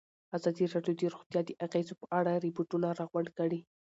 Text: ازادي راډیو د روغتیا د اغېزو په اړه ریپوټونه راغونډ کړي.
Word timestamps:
ازادي 0.37 0.65
راډیو 0.73 0.95
د 0.97 1.01
روغتیا 1.13 1.41
د 1.45 1.49
اغېزو 1.65 1.93
په 2.01 2.05
اړه 2.19 2.41
ریپوټونه 2.45 2.87
راغونډ 2.99 3.29
کړي. 3.39 3.59